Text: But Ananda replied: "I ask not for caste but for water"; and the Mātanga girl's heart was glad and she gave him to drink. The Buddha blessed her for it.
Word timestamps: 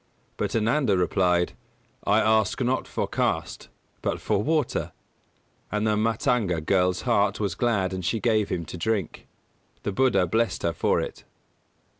But 0.35 0.55
Ananda 0.55 0.97
replied: 0.97 1.53
"I 2.05 2.21
ask 2.21 2.59
not 2.59 2.87
for 2.87 3.07
caste 3.07 3.69
but 4.01 4.19
for 4.19 4.41
water"; 4.41 4.93
and 5.71 5.85
the 5.85 5.95
Mātanga 5.95 6.65
girl's 6.65 7.01
heart 7.03 7.39
was 7.39 7.53
glad 7.53 7.93
and 7.93 8.03
she 8.03 8.19
gave 8.19 8.49
him 8.49 8.65
to 8.65 8.77
drink. 8.77 9.27
The 9.83 9.91
Buddha 9.91 10.25
blessed 10.25 10.63
her 10.63 10.73
for 10.73 10.99
it. 10.99 11.23